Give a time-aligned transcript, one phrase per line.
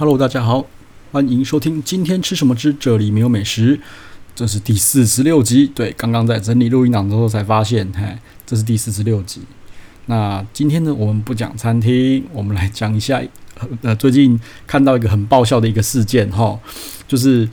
[0.00, 0.64] Hello，大家好，
[1.12, 3.78] 欢迎收听今天吃什么之这里没有美食，
[4.34, 5.70] 这是第四十六集。
[5.74, 8.16] 对，刚刚在整理录音档之后才发现，嘿，
[8.46, 9.42] 这是第四十六集。
[10.06, 13.22] 那今天呢，我们不讲餐厅，我们来讲一下，
[13.82, 16.58] 呃，最近看到一个很爆笑的一个事件，哈，
[17.06, 17.46] 就是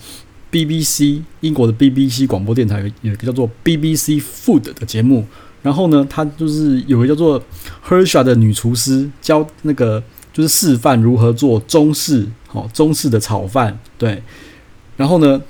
[0.50, 5.27] BBC 英国的 BBC 广播电台有一个叫做 BBC Food 的节目，
[5.64, 7.43] 然后呢，它就是有一个叫做
[7.86, 10.02] Hersha 的女厨师教那个。
[10.38, 14.21] 就是示范如何做中式，好中式的炒饭，对。
[14.95, 15.41] 然后呢，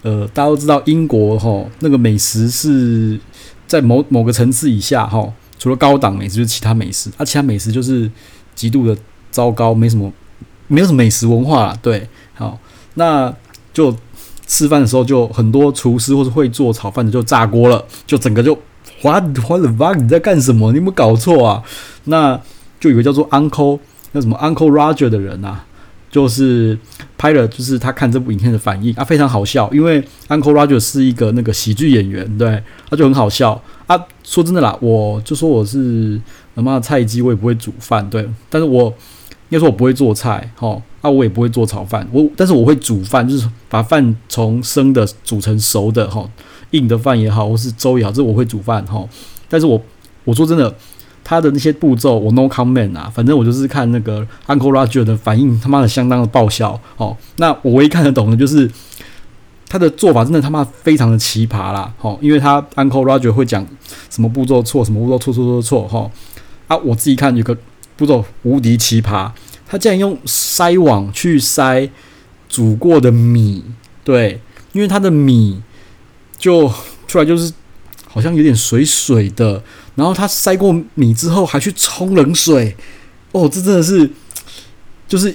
[0.00, 3.20] 呃，大家都知道英国哈那个美食是
[3.66, 8.10] 在某某个层次以下哈，除了高档美食就是其他美食，啊，其他美食就是
[8.54, 8.96] 极度的
[9.30, 10.10] 糟糕，没什么，
[10.66, 12.08] 没有什么美食文化，对。
[12.32, 12.58] 好，
[12.94, 13.30] 那
[13.74, 13.94] 就
[14.46, 18.54] 吃饭的时候就很多厨师或是会做炒饭的就炸锅了，就整个就
[19.02, 20.72] 哇哇的哇你在干什么？
[20.72, 21.62] 你有没有搞错啊？
[22.04, 22.40] 那
[22.80, 23.78] 就有个叫做 Uncle。
[24.12, 25.64] 那什么 Uncle Roger 的人啊，
[26.10, 26.78] 就是
[27.16, 29.70] 拍了，就是他看这部影片的反应啊，非常好笑。
[29.72, 33.98] 因为 Uncle Roger 是一个那个喜剧演员，对，他就很好笑啊。
[34.22, 36.20] 说真的啦，我就说我是
[36.54, 38.28] 他妈菜鸡，我也不会煮饭，对。
[38.50, 38.84] 但是我
[39.48, 46.28] 应该说我不会做菜，齁，啊，我也不会做炒饭，我但是我会煮饭，就是把饭从生的煮成熟的，齁，
[46.72, 49.08] 硬的饭也好，或是粥也好，这我会煮饭，齁。
[49.48, 49.80] 但是我
[50.24, 50.74] 我说真的。
[51.24, 57.16] 他的那些步骤我 no comment 啊，反正我就是看那个 Uncle Roger 的反应，他妈的相当的爆笑哦。
[57.36, 58.70] 那我唯一看得懂的就是
[59.68, 63.66] 他的做法真的他妈非常的奇葩啦，哦，因为他 Uncle Roger 会讲
[64.10, 66.10] 什么步骤错，什么步骤错错错错哈
[66.66, 67.56] 啊，我自己看有个
[67.96, 69.30] 步骤无敌奇葩，
[69.66, 71.88] 他竟然用筛网去筛
[72.48, 73.64] 煮过的米，
[74.02, 74.40] 对，
[74.72, 75.62] 因为他的米
[76.36, 76.70] 就
[77.06, 77.52] 出来就是。
[78.12, 79.62] 好像有点水水的，
[79.94, 82.76] 然后他筛过米之后还去冲冷水，
[83.32, 84.10] 哦，这真的是，
[85.08, 85.34] 就是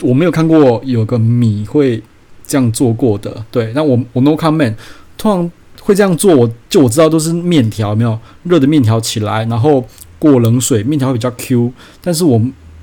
[0.00, 2.00] 我没有看过有个米会
[2.46, 3.44] 这样做过的。
[3.50, 4.76] 对，那我我 no comment，
[5.18, 5.50] 通常
[5.80, 9.84] 会这样做，我就我知道都是面条，没有热的面条起来，然后
[10.20, 11.72] 过冷水，面条会比较 Q。
[12.00, 12.40] 但是我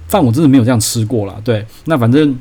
[0.10, 1.40] 饭我真的没有这样吃过啦。
[1.42, 2.38] 对，那反正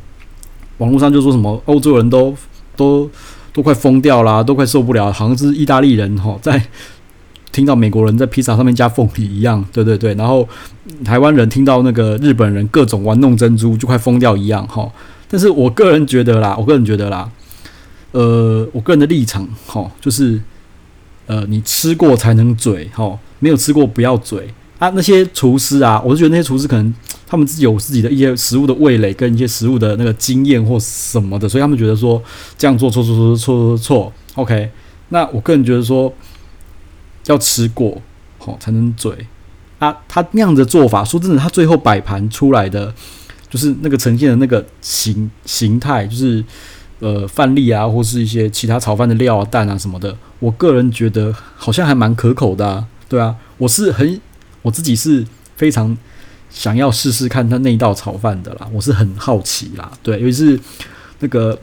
[0.78, 2.34] 网络上就说什么欧洲人都
[2.74, 3.08] 都。
[3.52, 6.62] 都快疯掉啦，都快受不了，好像是意大利人齁，在
[7.52, 10.14] 听到美国人在披萨上面加凤梨一样，对对对。
[10.14, 10.48] 然后
[11.04, 14.90] 台湾人听到那个日本人各种玩弄珍珠，就快疯掉一样齁。
[15.28, 17.30] 但是我个人觉得啦，我个人觉得啦，
[18.12, 20.40] 呃，我个人的立场哈，就是
[21.26, 24.48] 呃，你吃过才能嘴哈，没有吃过不要嘴
[24.78, 24.88] 啊。
[24.94, 26.94] 那些厨师啊，我是觉得那些厨师可能。
[27.32, 32.22] 他们自己有自己的一些食物的味蕾跟一些食物的那个经验或什么的，所以他们觉得说
[32.58, 34.12] 这样做错错错错错错。
[34.34, 34.70] OK，
[35.08, 36.12] 那我个人觉得说
[37.28, 38.02] 要吃过
[38.36, 39.26] 好才能嘴
[39.78, 39.96] 啊。
[40.06, 42.92] 他那样的做法，说真的，他最后摆盘出来的
[43.48, 46.44] 就是那个呈现的那个形形态，就是
[46.98, 50.14] 呃饭粒啊，或是一些其他炒饭的料啊、蛋啊什么的。
[50.38, 54.20] 我个人觉得好像还蛮可口的，对啊，我是很
[54.60, 55.24] 我自己是
[55.56, 55.96] 非常。
[56.52, 60.60] 想要试试看他那一道炒饭的啦，我是很好奇啦，对，尤其是
[61.20, 61.58] 那个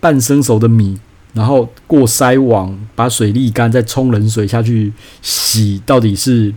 [0.00, 0.98] 半生熟的米，
[1.32, 6.54] 然后过筛网，把水沥干，再冲冷水下去洗，到底是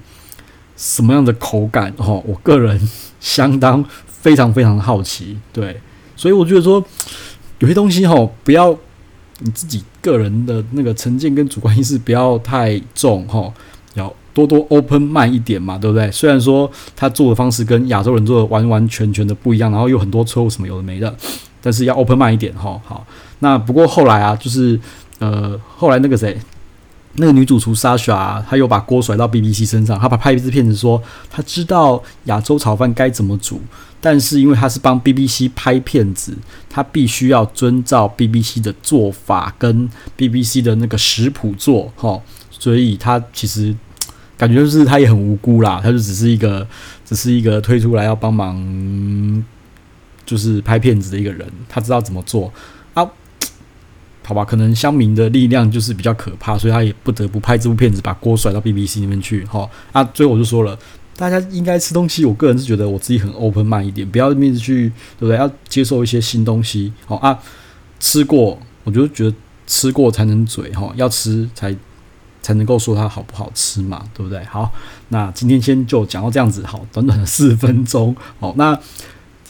[0.75, 1.94] 什么样的口感？
[1.98, 2.80] 哦，我个人
[3.20, 5.80] 相当非常非常的好奇，对，
[6.16, 6.84] 所以我觉得说
[7.59, 8.78] 有些东西吼，不要
[9.40, 13.54] 你自己个人的那个成见跟主观意识不要太重吼，要。
[14.38, 16.12] 多多 open 慢一点嘛，对不对？
[16.12, 21.16] 虽然说他做的方式跟亚洲人做的完完全全的不一样，然后有很多错误什么有的没的，
[21.59, 22.80] 但是要 open 慢一点哈。
[22.86, 23.03] 好，
[23.40, 24.80] 那不过后来啊，就是
[25.18, 26.38] 呃，后来那个谁，
[27.14, 33.59] 那个女主厨 Sasha 啊，她又把锅甩到 BBC 身上，她把拍一支片子说，她知道亚洲炒饭该怎么煮，
[34.00, 36.38] 但是因为她是帮 BBC 拍片子，
[36.69, 42.22] 她必须要遵照 BBC 的做法跟 BBC 的那个食谱做哈，
[42.52, 43.75] 所以她其实。
[44.38, 46.66] 感觉就是他也很无辜啦，他就只是一个，
[47.03, 49.44] 只是一个推出来要帮忙，
[50.25, 52.54] 就是拍片子的一个人，他知道怎么做
[52.94, 53.04] 啊？
[54.24, 59.44] 好吧，可能乡民的力量就是比较可怕，所以他也不得不拍这部片子，把锅甩到 BBC 那边去。
[59.45, 60.78] 哈啊，最后我就说了，
[61.16, 65.38] 大家应该吃东西，我个人是觉得我自己很 open mind 一点，不要面子去，对不对？
[65.38, 66.94] 要接受一些新东西。
[67.06, 67.40] 好啊，
[68.00, 69.33] 吃过，我就觉得
[69.66, 71.75] 吃过才能嘴哈，要吃才。
[72.47, 74.41] 才能够说它好不好吃嘛，对不对？
[74.45, 74.71] 好，
[75.09, 78.79] 那今天先就讲到这样子，好，短短的四分钟，好，那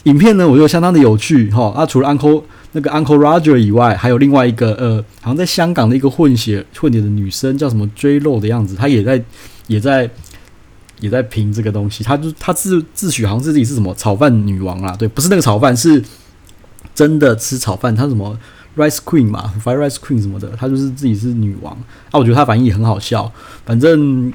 [0.02, 2.42] 影片呢，我觉得相当的有趣，哈，啊，除了 Uncle
[2.72, 9.22] 那个 Uncle Roger 以外，还有另外一个，呃，好像在香港的一个混血混血的女生，叫什么 J Lo 的样子，她也在
[9.68, 10.10] 也在
[10.98, 16.02] 也在评这个东西，她就她自自诩好像自己是什么炒饭女王啦，对，不是那个炒饭，是
[16.96, 18.36] 真的吃炒饭，她什么
[18.78, 21.74] Rice Queen 嘛，fire Rice Queen 什么的，她就是自己是女王
[22.10, 22.12] 啊。
[22.12, 23.30] 我觉得她反应也很好笑。
[23.66, 24.32] 反正，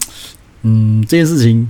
[0.61, 1.67] 嗯，这件事情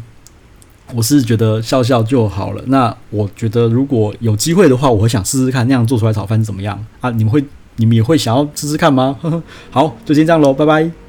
[0.94, 2.64] 我是觉得笑笑就好了。
[2.68, 7.10] 那我觉得如果有机会的话，我会想试试看那样做出来炒饭怎么样啊？
[7.12, 7.44] 你们会，
[7.78, 9.16] 你们也会想要试试看吗？
[9.22, 11.03] 呵呵，好，就先这样喽，拜拜。